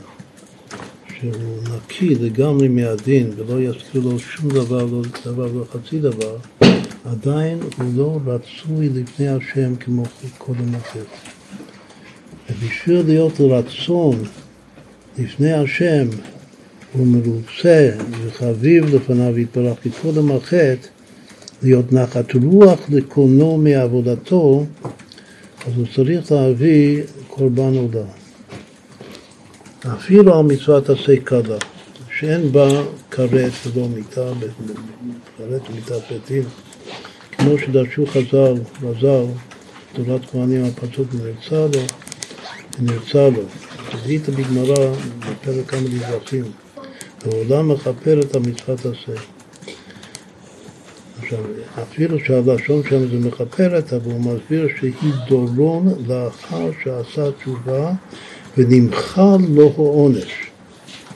שהוא 1.21 1.75
נקי 1.75 2.15
לגמרי 2.15 2.67
מהדין 2.67 3.31
ולא 3.35 3.61
יזכיר 3.61 4.01
לו 4.01 4.19
שום 4.19 4.49
דבר, 4.49 4.85
לא 4.85 5.01
דבר 5.25 5.55
ולא 5.55 5.65
חצי 5.71 5.99
דבר, 5.99 6.37
עדיין 7.05 7.59
הוא 7.77 7.85
לא 7.95 8.19
רצוי 8.25 8.89
לפני 8.89 9.27
השם 9.27 9.75
כמו 9.75 10.03
קודם 10.37 10.75
אחר. 10.75 11.03
ובשביל 12.49 13.05
להיות 13.05 13.33
רצון 13.39 14.23
לפני 15.17 15.53
השם 15.53 16.07
הוא 16.93 17.07
מרוצה 17.07 17.91
וחביב 18.21 18.95
לפניו 18.95 19.39
יתברך 19.39 19.77
כקודם 19.83 20.31
החטא, 20.31 20.87
להיות 21.63 21.93
נחת 21.93 22.35
רוח 22.35 22.79
לקונו 22.89 23.57
מעבודתו, 23.57 24.65
אז 25.67 25.73
הוא 25.75 25.85
צריך 25.95 26.31
להביא 26.31 27.01
קורבן 27.27 27.75
עודה. 27.75 28.18
אפילו 29.87 30.39
על 30.39 30.45
מצוות 30.45 30.89
עשה 30.89 31.15
קלה, 31.23 31.57
שאין 32.19 32.51
בה 32.51 32.67
כרת 33.11 33.51
ולא 33.65 33.87
מיטה, 33.87 34.31
כרת 35.37 35.61
ומיטה 35.69 35.93
פתים, 35.99 36.43
כמו 37.31 37.57
שדרשו 37.57 38.05
חז"ל, 38.05 38.53
רז"ל, 38.83 39.25
תורת 39.93 40.21
כהנים 40.31 40.65
הפסוק 40.65 41.07
ונרצה 41.13 41.77
לו, 41.77 41.85
ונרצה 42.79 43.29
לו. 43.29 43.41
זיהית 44.05 44.29
בגמרא, 44.29 44.93
בפרק 45.19 45.67
כמה 45.67 45.81
דבחים, 45.81 46.43
העולם 47.25 47.71
מכפר 47.71 48.19
את 48.19 48.35
המצוות 48.35 48.79
עשה. 48.79 49.21
עכשיו, 51.21 51.39
אפילו 51.83 52.17
שהלשון 52.19 52.81
שם 52.89 53.07
זה 53.07 53.27
מכפרת, 53.27 53.93
אבל 53.93 54.11
הוא 54.11 54.19
מסביר 54.21 54.67
שהיא 54.79 55.13
דורון 55.27 55.93
לאחר 56.07 56.69
שעשה 56.83 57.31
תשובה 57.31 57.93
ונמחל 58.59 59.37
לו 59.49 59.73
העונש. 59.77 60.51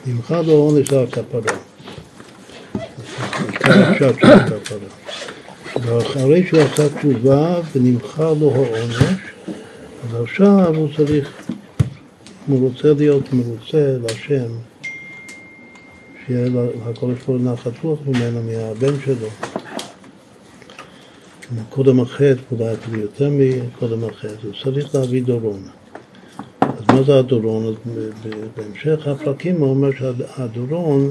נמחל 0.06 0.40
לו 0.40 0.52
העונש 0.52 0.90
זה 0.90 1.02
הכפרה. 1.02 1.56
ואחרי 5.82 6.46
שהוא 6.46 6.60
עשה 6.60 6.88
תשובה 6.98 7.60
ונמחל 7.74 8.32
לו 8.40 8.54
העונש, 8.54 8.96
אז 10.04 10.22
עכשיו 10.22 10.76
הוא 10.76 10.88
צריך, 10.96 11.30
הוא 12.46 12.60
רוצה 12.60 12.92
להיות 12.92 13.32
מרוצה 13.32 13.96
להשם, 14.02 14.52
שיהיה 16.26 16.48
הקודש 16.86 17.18
ברוך 17.26 17.42
נחת 17.42 17.72
רוח 17.82 17.98
ממנו, 18.06 18.42
מהבן 18.42 18.94
שלו. 19.04 19.28
קודם 21.70 22.00
החטא, 22.00 22.40
אולי 22.52 22.72
אפילו 22.72 23.00
יותר 23.00 23.30
מקודם 23.32 24.04
החטא, 24.04 24.34
הוא 24.42 24.52
צריך 24.62 24.94
להביא 24.94 25.22
דורון. 25.22 25.83
מה 26.94 27.02
זה 27.02 27.18
הדורון? 27.18 27.74
בהמשך 28.56 29.06
הפרקים 29.06 29.56
הוא 29.56 29.70
אומר 29.70 29.90
שהדורון 29.98 31.10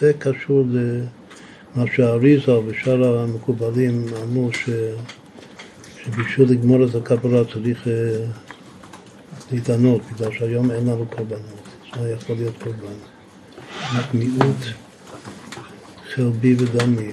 זה 0.00 0.12
קשור 0.18 0.64
למה 0.70 1.84
שהאריזה 1.94 2.58
ושאר 2.58 3.18
המקובלים 3.18 4.04
אמרו 4.22 4.52
ש... 4.52 4.70
שבשביל 6.04 6.50
לגמור 6.50 6.84
את 6.84 6.94
הכפרה 6.94 7.44
צריך 7.52 7.88
אה, 7.88 7.92
להתענות, 9.52 10.00
בגלל 10.12 10.32
שהיום 10.32 10.70
אין 10.70 10.86
לנו 10.86 11.06
קורבנות, 11.06 11.40
זה 11.94 12.00
לא 12.02 12.08
יכול 12.08 12.36
להיות 12.36 12.54
קורבן. 12.62 12.98
רק 13.98 14.14
מיעוט 14.14 14.62
חלבי 16.14 16.54
ודמי, 16.58 17.12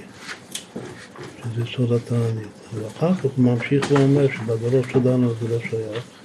שזה 1.42 1.66
סוד 1.76 1.92
התענית. 1.92 2.48
ואחר 2.74 3.14
כך 3.14 3.24
הוא 3.24 3.44
ממשיך 3.44 3.90
ואומר 3.90 4.26
שבדורות 4.36 4.84
שלנו 4.92 5.32
זה 5.40 5.48
לא 5.48 5.58
שייך. 5.60 6.17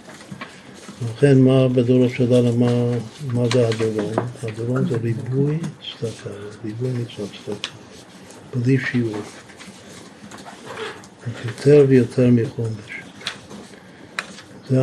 לכן 1.10 1.42
מה 1.42 1.68
בדורות 1.68 2.12
שלנו, 2.12 2.58
מה, 2.58 2.98
מה 3.34 3.50
זה 3.54 3.68
הדורון? 3.68 4.14
הדורון 4.44 4.90
זה 4.90 4.98
ריבוי 4.98 5.58
צדקה, 6.00 6.30
ריבוי 6.66 6.90
מצוות 6.90 7.30
צדקה, 7.46 7.70
בלי 8.56 8.78
שיעור. 8.92 9.22
יותר 11.46 11.86
ויותר 11.88 12.30
מחומש. 12.32 12.94
זה, 14.70 14.80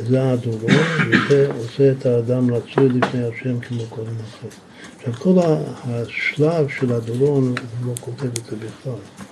זה 0.00 0.32
הדורון, 0.32 0.70
וזה 1.10 1.52
עושה 1.58 1.92
את 1.92 2.06
האדם 2.06 2.54
רצוי 2.54 2.88
לפני 2.88 3.24
השם 3.24 3.60
כמו 3.60 3.82
כל 3.88 4.02
אחר. 4.02 4.48
עכשיו 4.96 5.14
כל 5.14 5.40
השלב 5.84 6.68
של 6.78 6.92
הדורון, 6.92 7.44
הוא 7.44 7.54
לא 7.86 7.94
כותב 8.00 8.24
את 8.26 8.44
זה 8.50 8.56
בכלל, 8.56 9.28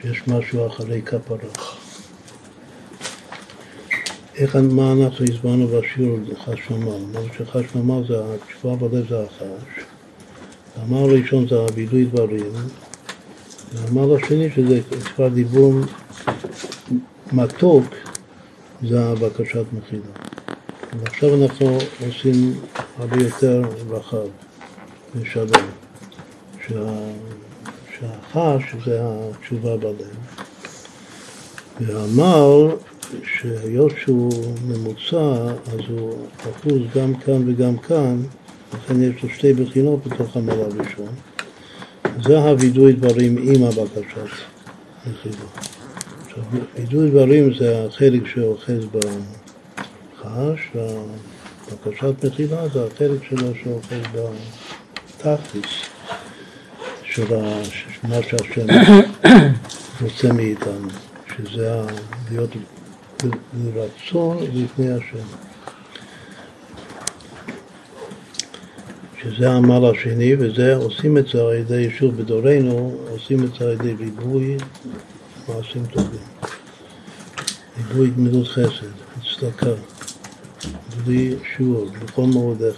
שיש 0.00 0.22
משהו 0.28 0.66
אחרי 0.66 1.02
כפרה. 1.02 1.81
איך, 4.42 4.56
מה 4.56 4.92
אנחנו 4.92 5.24
הסברנו 5.24 5.66
בשיעור 5.68 6.18
חשמל? 6.44 6.76
אמרנו 6.76 7.28
שחשמל 7.38 8.02
זה 8.08 8.14
התשובה 8.34 8.76
בלב 8.88 9.08
זה 9.08 9.20
החש, 9.20 9.84
המר 10.76 10.98
הראשון 10.98 11.48
זה 11.48 11.54
הווידוי 11.54 12.04
דברים, 12.04 12.52
והמר 13.74 14.16
השני 14.16 14.50
שזה 14.50 14.80
כבר 15.14 15.28
דיבור 15.28 15.74
מתוק, 17.32 17.84
זה 18.88 19.04
הבקשת 19.04 19.64
מחילה. 19.72 20.02
ועכשיו 21.00 21.42
אנחנו 21.42 21.78
עושים 22.06 22.60
הרבה 22.98 23.22
יותר 23.22 23.62
רחב 23.90 24.28
ושלם, 25.16 25.66
שה, 26.68 26.94
שהחש 27.98 28.62
זה 28.84 29.00
התשובה 29.02 29.76
בלב, 29.76 30.16
והמר 31.80 32.76
שהיות 33.24 33.92
שהוא 34.02 34.32
ממוצע, 34.66 35.52
אז 35.72 35.80
הוא 35.88 36.26
אחוז 36.38 36.82
גם 36.94 37.14
כאן 37.14 37.42
וגם 37.46 37.78
כאן, 37.78 38.22
לכן 38.74 39.02
יש 39.02 39.22
לו 39.22 39.28
שתי 39.28 39.52
בחינות 39.52 40.06
בתוך 40.06 40.36
המעלה 40.36 40.62
הראשון. 40.62 41.14
זה 42.24 42.38
הווידוי 42.38 42.92
דברים 42.92 43.36
עם 43.38 43.64
הבקשת 43.64 44.16
מחילה. 45.06 45.36
עכשיו, 46.26 46.42
וידוי 46.74 47.10
דברים 47.10 47.54
זה 47.58 47.86
החלק 47.86 48.26
שאוחז 48.26 48.84
בחש, 48.92 50.60
והבקשת 50.74 52.24
מחילה 52.24 52.68
זה 52.68 52.86
החלק 52.86 53.24
שלו 53.28 53.48
שאוחז 53.62 54.02
בתכלס 55.18 55.72
של 57.04 57.36
מה 58.02 58.16
שהשם 58.22 58.66
רוצה 60.02 60.32
מאיתנו, 60.32 60.88
שזה 61.36 61.80
להיות 62.30 62.50
ברצון 63.52 64.38
לפני 64.54 64.92
השם. 64.92 65.24
שזה 69.22 69.50
העמל 69.50 69.90
השני, 69.90 70.34
וזה 70.38 70.76
עושים 70.76 71.18
את 71.18 71.26
זה 71.32 71.42
על 71.42 71.54
ידי, 71.54 71.90
שוב 71.90 72.16
בדורנו, 72.16 72.96
עושים 73.10 73.44
את 73.44 73.54
זה 73.58 73.64
על 73.64 73.72
ידי 73.72 73.94
ריבוי 74.04 74.56
מעשים 75.48 75.86
טובים. 75.86 76.20
ריבוי 77.76 78.10
גמילות 78.10 78.48
חסד, 78.48 78.86
צדקה, 79.34 79.70
בלי 81.04 81.34
שיעור, 81.56 81.86
בכל 82.04 82.22
מאודיך. 82.22 82.76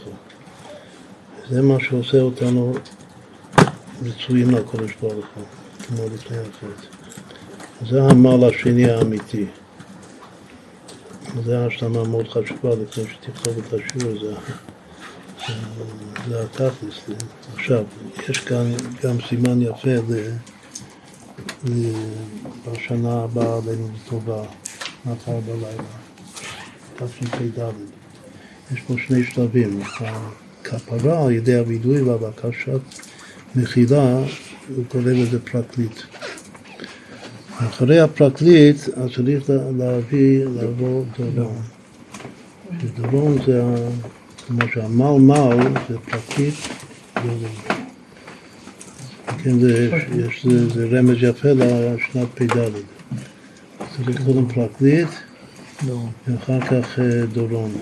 זה 1.51 1.63
מה 1.63 1.75
שעושה 1.81 2.21
אותנו 2.21 2.75
רצויים 4.03 4.51
לקודש 4.51 4.93
ברוך 5.01 5.27
הוא, 5.35 5.45
כמו 5.87 6.05
לפני 6.15 6.37
החטא. 6.37 6.87
זה 7.91 8.03
העמל 8.03 8.45
השני 8.45 8.91
האמיתי. 8.91 9.47
זו 11.43 11.67
השלמה 11.67 12.05
מאוד 12.05 12.29
חשובה 12.29 12.71
לפני 12.83 13.05
שתכתוב 13.05 13.59
את 13.59 13.73
השיעור, 13.73 14.21
זה, 14.21 14.35
זה, 16.29 16.43
התכלס. 16.43 17.01
עכשיו, 17.55 17.85
יש 18.29 18.39
כאן 18.39 18.73
גם 19.03 19.17
סימן 19.29 19.63
יפה 19.63 19.89
ל, 19.89 20.31
ל, 21.65 21.93
בשנה 22.73 23.23
הבאה 23.23 23.59
עלינו 23.59 23.89
לטובה, 23.95 24.43
מחר 25.07 25.41
בלילה, 25.41 25.83
תשפ"ד. 26.97 27.73
יש 28.73 28.81
פה 28.81 28.95
שני 29.07 29.25
שלבים, 29.25 29.81
הכפרה 30.63 31.25
על 31.25 31.33
ידי 31.33 31.59
הווידוי 31.59 32.03
והבקשת 32.03 32.81
מחילה, 33.57 34.19
הוא 34.77 34.85
קורא 34.89 35.05
לזה 35.05 35.41
פרקליט. 35.41 36.01
אחרי 37.69 38.01
הפרקליט, 38.01 38.77
אז 38.97 39.11
צריך 39.15 39.51
להביא, 39.79 40.45
לעבור 40.45 41.05
דורון. 41.19 41.63
דורון 42.95 43.39
זה, 43.47 43.63
כמו 44.47 44.59
שהמל 44.75 45.19
מל, 45.21 45.81
זה 45.89 45.99
פרקליט 45.99 46.55
דורון. 47.15 47.55
כן, 49.43 49.59
זה, 49.59 49.91
יש, 50.17 50.47
זה, 50.47 50.69
זה 50.69 50.99
רמז 50.99 51.17
יפה 51.21 51.49
לשנת 51.53 52.29
פ"ד. 52.35 52.59
צריך 53.97 54.25
קודם 54.25 54.49
פרקליט, 54.49 55.09
ואחר 56.29 56.61
כך 56.61 56.99
אה, 56.99 57.27
דורון. 57.33 57.73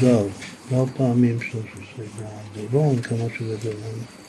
גל, 0.00 0.26
גל 0.70 0.84
פעמים 0.96 1.40
13. 1.40 2.04
והדורון, 2.54 3.02
כמה 3.02 3.24
שזה 3.38 3.56
דורון. 3.56 4.21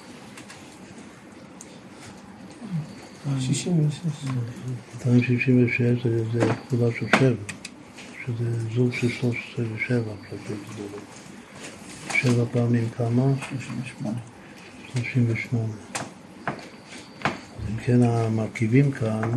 66. 3.39 3.69
266 4.95 6.03
זה, 6.03 6.23
זה 6.31 6.53
כפולה 6.53 6.91
של 6.99 7.05
7, 7.19 7.35
שזה 8.25 8.73
זוג 8.75 8.91
של 8.91 9.09
13 9.09 9.65
ו-7 9.65 9.89
פרקים 10.29 10.57
גדולים. 10.73 11.05
7 12.13 12.45
פעמים 12.51 12.89
כמה? 12.89 13.23
38. 13.49 14.19
38. 14.93 15.73
אם 17.69 17.77
כן, 17.85 18.03
המרכיבים 18.03 18.91
כאן 18.91 19.31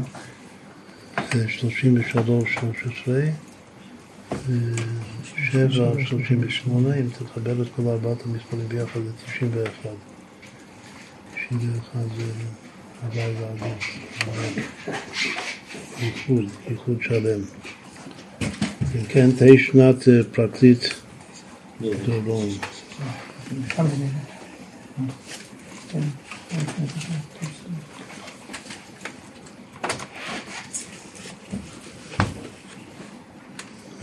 זה 1.33 1.49
33, 1.49 2.55
13, 2.55 3.21
7, 5.51 6.05
38, 6.07 6.95
אם 6.95 7.09
תחבר 7.09 7.63
את 7.63 7.67
כל 7.77 7.83
ארבעת 7.89 8.23
המספרים 8.27 8.69
ביחד 8.69 9.01
זה 9.01 9.13
91. 9.27 9.91
91 11.51 12.01
זה... 12.17 12.66
הוואי 13.03 13.33
והגוף, 13.41 13.99
ייחוד, 16.01 16.45
ייחוד 16.71 16.99
שלם. 17.03 17.41
אם 18.95 19.05
כן, 19.09 19.31
תהי 19.31 19.59
שנת 19.59 20.09
פרקליט 20.33 20.85
דורון. 21.81 22.49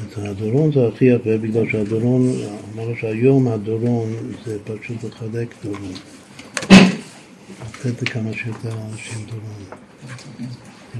את 0.07 0.17
הדורון 0.17 0.71
זה 0.73 0.87
הכי 0.87 1.05
יפה 1.05 1.37
בגלל 1.37 1.69
שהדורון, 1.71 2.21
אמרנו 2.73 2.95
שהיום 2.95 3.47
הדורון 3.47 4.13
זה 4.45 4.57
פשוט 4.63 5.03
לחלק 5.03 5.55
דורון. 5.63 5.93
לתת 7.63 8.01
לכמה 8.01 8.33
שיותר 8.33 8.77
אנשים 8.91 9.25
דורון. 9.25 9.63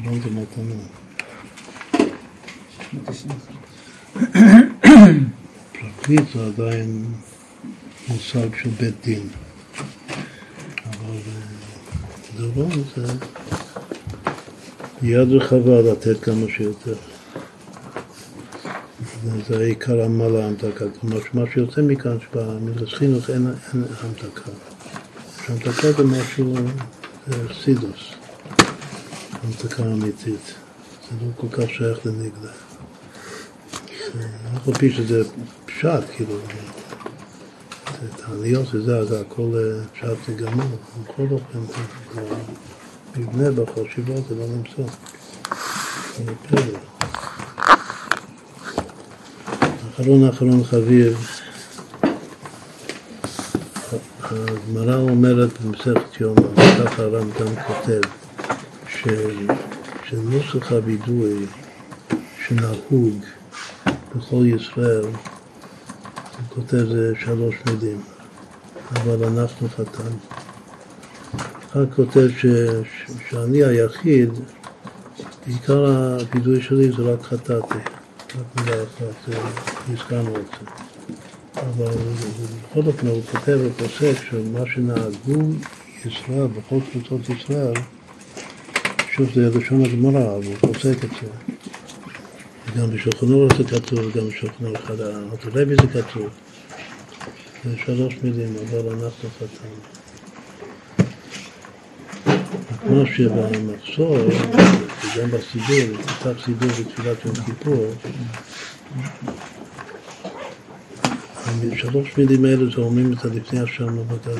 דורון 0.04 0.20
זה 0.22 0.30
מתנה. 0.30 0.84
פרקליט 5.72 6.24
זה 6.34 6.46
עדיין 6.46 7.06
מושג 8.08 8.56
של 8.62 8.70
בית 8.70 8.94
דין. 9.04 9.28
אבל 10.86 11.20
דורון 12.38 12.84
זה 12.96 13.06
יד 15.02 15.32
רחבה 15.32 15.82
לתת 15.82 16.24
כמה 16.24 16.46
שיותר. 16.58 16.96
זה 19.48 19.58
העיקר 19.58 20.02
המעלה 20.02 20.48
המתקה. 20.48 20.86
כלומר, 21.00 21.18
מה 21.34 21.44
שיוצא 21.54 21.82
מכאן, 21.82 22.18
אין, 23.30 23.48
אין 23.74 23.84
המתקה. 24.02 24.73
שהמתקה 25.48 25.92
זה 25.92 26.04
משהו, 26.04 26.56
זה 27.28 27.54
סידוס, 27.64 28.14
המתקה 29.44 29.84
אמיתית. 29.84 30.54
זה 31.10 31.26
לא 31.26 31.32
כל 31.38 31.48
כך 31.52 31.70
שייך. 31.70 32.00
אף 34.58 34.68
על 34.68 34.74
פי 34.74 34.92
שזה 34.92 35.24
פשט, 35.66 36.04
כאילו, 36.16 36.36
העליות 38.24 38.76
וזה, 38.76 39.06
זה 39.06 39.22
הכל 39.22 39.52
אה, 39.56 39.86
פשט 39.94 40.30
וגמור. 40.30 40.78
בכל 41.04 41.26
אופן, 41.32 41.60
מבנה 43.18 43.52
בחשיבות 43.52 44.28
זה 44.30 44.36
לא 44.36 44.46
נמצא. 44.48 44.94
זה. 46.50 46.78
אחרון 49.94 50.28
אחרון 50.30 50.64
חביב, 50.64 51.28
הגמרא 54.34 54.96
אומרת 54.96 55.62
במסכת 55.62 56.22
יומא, 56.22 56.42
ככה 56.56 57.04
הרמב"ם 57.04 57.56
כותב, 57.68 58.02
שנוסח 60.06 60.72
הווידוי 60.72 61.46
שנהוג 62.48 63.24
בכל 64.16 64.46
ישראל, 64.46 65.02
הוא 65.04 65.12
כותב 66.50 66.78
זה 66.78 67.14
שלוש 67.20 67.56
מילים, 67.66 68.02
אבל 68.92 69.26
אנחנו 69.26 69.68
חתן. 69.70 70.14
אחד 71.72 71.94
כותב 71.96 72.28
ש, 72.38 72.46
ש, 72.46 73.12
שאני 73.30 73.64
היחיד, 73.64 74.30
עיקר 75.46 75.86
הווידוי 75.86 76.62
שלי 76.62 76.92
זה 76.92 77.14
רק 77.14 77.24
חטאתי, 77.24 77.78
רק 78.36 78.56
מילה 78.56 78.84
אחת, 78.84 79.36
הזכרנו 79.90 80.36
את 80.36 80.46
זה. 80.46 80.83
אבל 81.56 81.94
בכל 82.72 82.88
אופן 82.88 83.08
הוא 83.08 83.22
כותב 83.32 83.60
ופוסק 83.64 84.24
שמה 84.30 84.60
שנהגו 84.74 85.42
ישראל, 86.06 86.48
בכל 86.48 86.80
קבוצות 86.92 87.30
ישראל, 87.30 87.74
שוב 89.12 89.30
זה 89.34 89.50
לשון 89.60 89.86
הגמרא, 89.86 90.36
אבל 90.36 90.46
הוא 90.46 90.56
פוסק 90.74 91.04
את 91.04 91.10
זה. 91.10 91.54
גם 92.78 92.90
בשולחן 92.90 93.34
אורך 93.34 93.58
זה 93.58 93.64
כתוב, 93.64 94.18
גם 94.18 94.28
בשולחן 94.28 94.66
אורך 94.66 94.90
הרבי 95.44 95.76
זה 95.76 96.02
כתוב. 96.02 96.30
זה 97.64 97.78
שלוש 97.86 98.14
מילים, 98.24 98.54
אבל 98.70 98.90
אנחנו 98.90 99.30
חתמנו. 99.40 100.04
כמו 102.82 103.04
שבמחסור, 103.06 104.18
וגם 105.16 105.32
בסידור, 105.32 106.02
כתב 106.08 106.34
סידור 106.46 106.70
בתפילת 106.70 107.26
יום 107.26 107.36
כיפור, 107.46 107.94
שלוש 111.76 112.18
מילים 112.18 112.46
האלה 112.46 112.66
זה 112.76 112.82
אומרים 112.82 113.14
את 113.14 113.26
הלפני 113.26 113.60
השם 113.60 113.98
בגלל, 114.08 114.38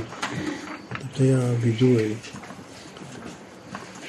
לפני 1.06 1.34
הווידוי, 1.34 2.14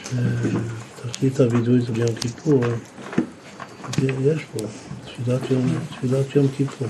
שתכלית 0.03 1.41
הווידוי 1.41 1.81
זה 1.81 1.93
ביום 1.93 2.15
כיפור, 2.21 2.65
יש 3.99 4.45
פה, 4.53 4.65
תפילת 5.05 5.51
יום, 5.51 5.67
תפילת 5.91 6.37
יום 6.37 6.49
כיפור. 6.57 6.89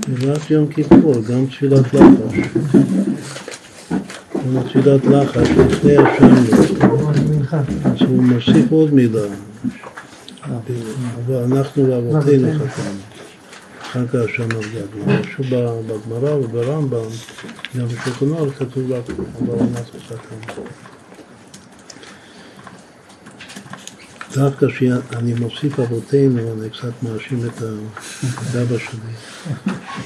תפילת 0.00 0.50
יום 0.50 0.66
כיפור, 0.72 1.14
גם 1.28 1.46
תפילת 1.46 1.94
לחש. 1.94 3.17
תפילת 4.68 5.04
לחש 5.04 5.48
לפני 5.50 5.96
השם. 5.96 6.26
אז 7.84 8.02
הוא 8.08 8.22
מוסיף 8.22 8.70
עוד 8.72 8.94
מילה. 8.94 9.20
אבל 11.26 11.34
אנחנו 11.34 11.88
ואבותינו 11.88 12.48
חתמנו. 12.52 12.98
אחר 13.82 14.06
כך 14.06 14.14
על 14.14 14.62
גדול. 14.74 15.20
משהו 15.20 15.44
בגמרא 15.86 16.34
וברמב"ם, 16.34 17.08
גם 17.78 17.86
בשולחנות 17.86 18.54
כתוב 18.54 18.92
רק 18.92 19.10
אבל 19.10 19.58
אנחנו 19.60 19.98
חתמנו. 20.08 20.87
דווקא 24.34 24.66
כשאני 24.66 25.34
מוסיף 25.34 25.80
אבותינו, 25.80 26.52
אני 26.52 26.70
קצת 26.70 27.02
מאשים 27.02 27.40
את 27.46 27.62
אבא 28.56 28.78
שלי. 28.78 29.00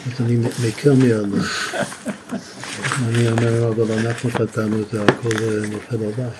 אז 0.07 0.21
אני 0.21 0.37
מקל 0.37 0.93
מידו. 0.93 1.37
אני 3.09 3.29
אומר, 3.29 3.69
אבל 3.69 3.99
אנחנו 3.99 4.31
חתמנו 4.31 4.81
את 4.81 4.91
זה, 4.93 5.03
הכל 5.03 5.29
נופל 5.73 5.97
עליי. 5.97 6.31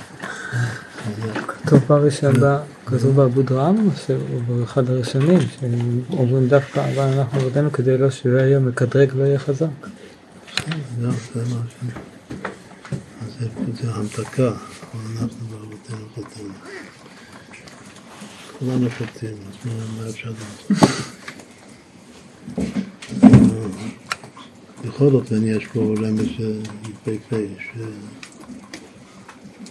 כתוב 1.67 1.81
בראשון, 1.87 2.35
כתוב 2.87 3.17
בעבוד 3.17 3.53
רם, 3.53 3.89
או 4.11 4.41
באחד 4.41 4.91
הראשונים, 4.91 5.39
שאומרים 5.41 6.49
דווקא, 6.49 6.81
אבל 6.95 7.19
אנחנו 7.19 7.39
עבודנו 7.41 7.73
כדי 7.73 7.99
לא 7.99 8.11
שהוא 8.11 8.39
יהיה 8.39 8.59
מקדרג 8.59 9.13
ולא 9.15 9.25
יהיה 9.25 9.39
חזק. 9.39 9.67
זה 13.81 13.91
המתקה, 13.91 14.49
אבל 14.49 15.23
אנחנו 15.23 15.47
בעבודנו 15.47 16.07
חתמנו. 16.15 16.55
כולנו 18.65 18.91
שותים, 18.99 19.37
אז 19.49 19.73
מה 19.99 20.09
אפשר 20.11 20.31
לעשות? 20.31 20.89
בכל 24.85 25.15
אופן 25.15 25.47
יש 25.47 25.67
פה 25.67 25.81
רמז 25.81 26.21
יפהפה, 26.83 27.37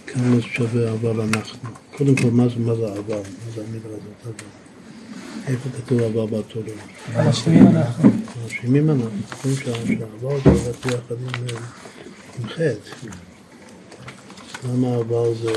כמה 0.06 0.36
זה 0.36 0.42
שווה 0.42 0.92
אבל 0.92 1.20
אנחנו. 1.20 1.68
קודם 1.96 2.16
כל, 2.16 2.30
מה 2.30 2.48
זה, 2.48 2.56
אבל? 2.56 3.16
מה 3.16 3.52
זה 3.54 3.64
המילה 3.68 3.84
הזאת 3.86 4.02
אבל? 4.24 4.32
איפה 5.46 5.68
כתוב 5.76 6.00
אבל 6.00 6.38
בתורה? 6.38 7.30
אשמים 7.30 7.66
אנחנו. 7.66 8.10
אשמים 8.46 8.90
אנחנו. 8.90 9.10
כתוב 9.30 9.58
שהאבל 9.58 10.40
זה 10.44 10.50
הולך 10.50 10.86
יחד 10.86 11.14
עם 12.38 12.48
חטא. 12.48 13.08
למה 14.68 14.96
אבל 14.96 15.34
זה, 15.42 15.52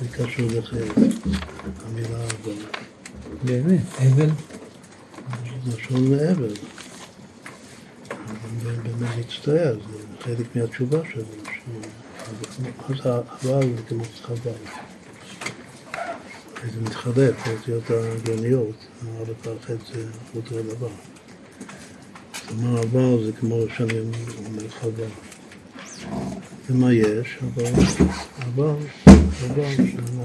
זה 0.00 0.08
קשור 0.08 0.46
לחטא? 0.46 1.00
המילה 1.86 2.24
אבל. 2.24 2.52
באמת, 3.44 3.80
אבל. 3.98 4.30
זה 5.64 5.76
לשון 5.76 6.14
אבל. 6.14 6.54
באמת 8.62 9.16
מצטער, 9.18 9.74
זה 9.74 9.98
חלק 10.20 10.56
מהתשובה 10.56 10.98
שלו. 11.12 11.24
אז 12.88 13.06
העבר 13.06 13.60
זה 13.60 13.82
כמו 13.88 14.04
חבל. 14.22 14.52
זה 16.74 16.80
מתחלף, 16.80 17.46
האותיות 17.46 17.82
הגרניות, 17.90 18.86
האלף 19.02 19.46
והחטא 19.46 19.92
זה 19.94 20.04
אותו 20.36 20.62
דבר. 20.62 20.88
זאת 22.32 22.50
אומרת, 22.50 22.84
עבר 22.84 23.24
זה 23.24 23.32
כמו 23.32 23.56
שאני 23.76 23.98
אומר 24.46 24.68
חבל. 24.68 25.10
ומה 26.70 26.92
יש? 26.92 27.38
עבר, 28.38 28.76
עבר 29.44 29.70
שאנחנו 29.76 30.24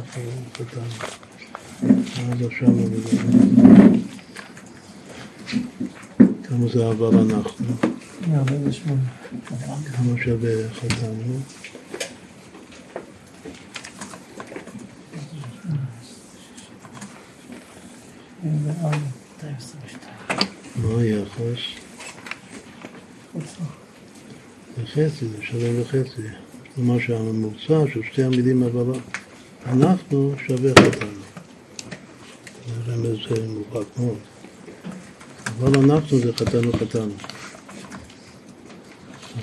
חתמנו. 0.54 1.22
עד 2.32 2.44
עכשיו 2.44 2.68
אני 2.68 2.98
כמה 6.44 6.68
זה 6.74 6.88
עבר 6.88 7.10
אנחנו? 7.22 7.66
148. 8.28 9.02
כמה 9.98 10.18
שווה 10.24 10.70
חתמנו? 10.74 11.40
מה 20.76 21.02
היחס? 21.02 21.60
חצי, 24.86 25.28
זה 25.28 25.38
שלם 25.42 25.82
וחצי. 25.82 26.51
כלומר 26.82 27.00
שהממוצע 27.00 27.80
של 27.94 28.02
שתי 28.12 28.24
המילים 28.24 28.64
אבל 28.64 29.00
אנחנו 29.66 30.34
שווה 30.48 30.72
חתנו. 30.72 31.10
זה 32.68 32.94
רמז 32.94 33.18
מובהק 33.48 33.88
מאוד. 33.98 34.18
אבל 35.46 35.80
אנחנו 35.80 36.20
זה 36.20 36.34
חתנו 36.34 36.74
חתנו. 36.74 37.14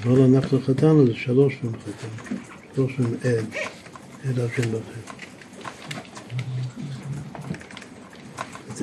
אבל 0.03 0.21
אנחנו 0.21 0.61
חתנו 0.61 1.07
זה 1.07 1.15
שלוש 1.15 1.55
פעמים 1.55 1.77
חתנו. 1.81 2.37
שלוש 2.75 2.93
פעמים 2.97 3.15
עד, 3.25 3.47
עד 4.25 4.39
השם 4.39 4.63
בחטא. 4.63 5.13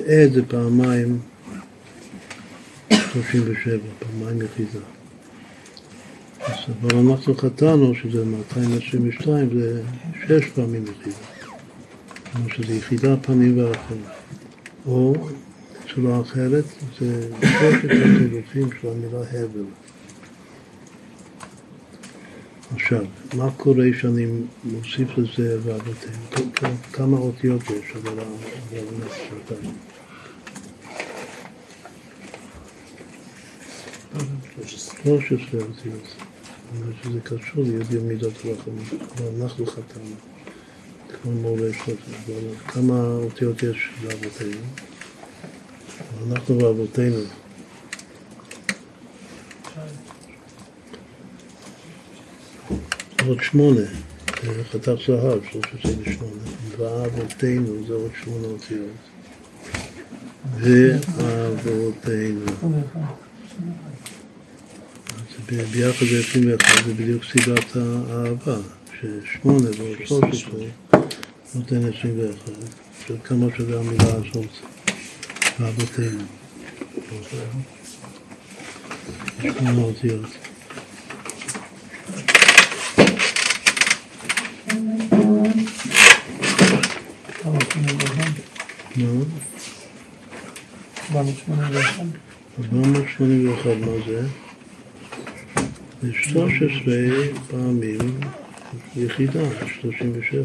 עד 0.02 0.32
זה 0.32 0.46
פעמיים 0.48 1.18
37, 3.12 3.78
פעמיים 3.98 4.42
יחידה. 4.42 4.95
אבל 6.68 6.98
אנחנו 6.98 7.34
חתנו, 7.34 7.94
שזה 7.94 8.24
222, 8.24 9.60
זה 9.60 9.82
שש 10.26 10.50
פעמים 10.54 10.84
יחידה. 10.84 11.16
כלומר 12.32 12.54
שזה 12.54 12.74
יחידה 12.74 13.16
פעמים 13.16 13.58
ואחרת. 13.58 13.98
או 14.86 15.14
צורה 15.94 16.20
אחרת, 16.20 16.64
זה 17.00 17.28
שלושת 17.40 17.84
החילופים 17.84 18.68
של 18.80 18.88
המילה 18.88 19.20
הבל. 19.20 19.64
עכשיו, 22.74 23.04
מה 23.34 23.50
קורה 23.56 23.86
שאני 24.00 24.26
מוסיף 24.64 25.08
לזה 25.18 25.58
ואבותינו? 25.62 26.42
כמה 26.92 27.16
אותיות 27.16 27.62
יש 27.62 27.96
אבל 27.96 28.18
השנתיים? 29.06 29.72
13 35.28 35.60
אותיות. 35.60 36.25
אומרת 36.74 36.94
שזה 37.04 37.20
קשור 37.20 37.64
ליהודי 37.64 37.98
מידות 37.98 38.34
רחמים, 38.34 39.00
אבל 39.16 39.42
אנחנו 39.42 39.66
חתמנו, 39.66 40.16
כמו 41.08 41.32
מורה 41.32 41.68
שלושה, 41.84 42.32
כמה 42.68 43.16
אותיות 43.22 43.62
יש 43.62 43.88
לאבותינו? 44.04 44.60
אנחנו 46.30 46.58
ואבותינו. 46.58 47.20
עוד 53.26 53.42
שמונה, 53.42 53.80
חתך 54.72 54.92
זהב, 55.06 55.38
שלוש 55.50 55.64
עשרה 55.78 55.92
ושמונה, 56.00 56.42
ואבותינו 56.78 57.86
זה 57.86 57.94
עוד 57.94 58.10
שמונה 58.24 58.46
אותיות. 58.46 58.90
ואבותינו. 61.16 62.46
ביחד 65.44 66.06
זה 66.06 66.20
21, 66.20 66.84
זה 66.86 66.94
בדיוק 66.94 67.24
סיבת 67.24 67.76
האהבה, 67.76 68.56
ששמונה 69.00 69.68
ועוד 69.78 69.98
שלוש 70.04 70.24
עשרה 70.32 70.60
נותן 71.54 71.88
21, 71.98 72.50
של 73.06 73.16
כמה 73.24 73.46
שווה 73.56 73.78
המילה 73.78 74.04
הזאת, 74.04 74.46
באבותינו. 75.58 76.22
שמונה 79.42 79.82
אותיות. 79.82 80.26
נו? 88.96 89.24
481, 91.14 93.76
מה 93.80 93.92
זה? 94.06 94.26
זה 96.06 96.12
13 96.12 96.94
פעמים 97.50 97.98
יחידה, 98.96 99.40
37. 99.80 100.42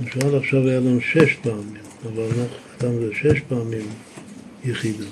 למשל 0.00 0.36
עכשיו 0.36 0.68
היה 0.68 0.80
לנו 0.80 1.00
שש 1.00 1.34
פעמים, 1.42 1.82
אבל 2.02 2.22
אנחנו 2.22 2.56
כתבנו 2.76 3.12
שש 3.12 3.40
פעמים 3.48 3.86
יחידה. 4.64 5.04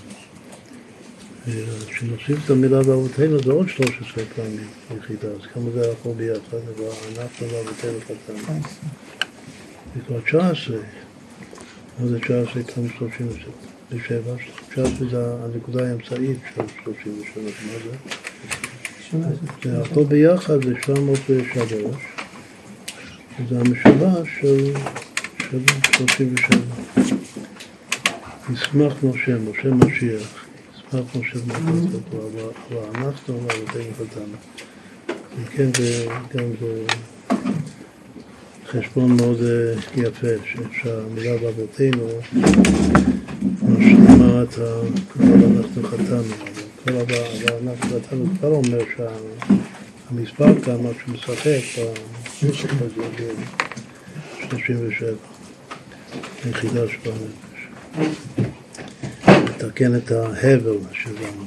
כשנוסיף 1.89 2.45
את 2.45 2.51
המילה 2.51 2.83
באבותינו 2.83 3.39
זה 3.43 3.53
עוד 3.53 3.69
13 3.69 4.25
פעמים 4.37 4.69
יחידה, 4.99 5.29
אז 5.29 5.47
כמה 5.55 5.71
זה 5.71 5.93
הכל 5.93 6.11
ביחד, 6.17 6.59
אבל 6.77 6.85
אנחנו 7.19 7.47
באבותינו 7.47 7.99
חתמנו. 8.01 8.61
זה 9.95 10.01
כבר 10.07 10.21
19. 10.21 10.77
מה 11.99 12.09
זה 12.09 12.21
19 12.21 12.63
כמה 12.63 12.87
37? 12.99 14.19
19 14.69 15.09
זה 15.11 15.35
הנקודה 15.45 15.89
האמצעית 15.89 16.39
של 16.55 16.63
37, 16.85 17.43
מה 17.45 17.51
זה? 17.85 18.34
זה 19.65 19.83
הכל 19.83 20.05
ביחד 20.05 20.65
זה 20.65 20.75
703, 20.87 21.97
וזה 23.41 23.61
המשולש 23.61 24.29
של 25.39 25.63
37. 25.97 26.59
ישמח 28.53 28.93
משה, 29.03 29.37
משה 29.39 29.71
משיח, 29.71 30.45
ישמח 30.75 31.17
משה 31.17 31.39
משיח, 31.47 32.01
אבל 32.11 32.79
אנחנו 32.95 33.41
ואבותינו 33.41 33.95
חתנו. 33.95 34.37
כן, 35.57 35.69
זה 35.77 36.07
גם 36.35 36.45
זה 36.61 36.85
חשבון 38.67 39.17
מאוד 39.17 39.39
יפה, 39.97 40.27
שהמילה 40.83 41.39
באבותינו 41.39 42.09
משלימה 43.63 44.43
את 44.43 44.59
ה... 44.59 44.81
אנחנו 45.21 45.83
חתנו. 45.83 46.54
אבל 46.87 47.03
אנחנו 47.63 48.01
חתנו 48.01 48.25
כבר 48.39 48.49
אומר 48.49 48.79
שהמספר 48.97 50.63
כאן, 50.65 50.83
מה 50.83 50.89
שהוא 51.05 51.15
משחק, 51.15 51.83
בנשק 52.43 52.69
הזה, 52.71 53.33
ב-37, 54.49 55.05
היחידה 56.45 56.89
של 56.89 57.11
הנפש. 57.11 57.61
לתקן 59.29 59.97
את 59.97 60.11
ההבל 60.11 60.79
שלנו, 60.93 61.45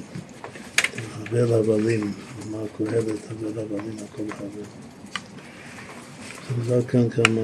הבל 1.21 1.53
הבלים, 1.53 2.11
מה 2.51 2.57
קהלת, 2.77 3.31
הבל 3.31 3.59
הבלים, 3.59 3.95
הכל 4.11 4.23
הבל. 4.37 4.63
זה 6.65 6.79
כאן 6.87 7.09
כמה... 7.09 7.41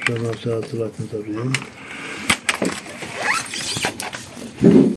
עכשיו 0.00 0.16
נעשה 0.22 0.58
הצלת 0.58 1.00
נדרים. 1.00 1.52